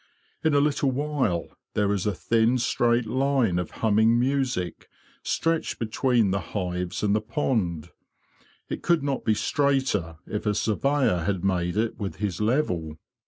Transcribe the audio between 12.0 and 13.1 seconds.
his level.